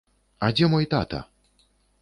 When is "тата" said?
0.95-1.19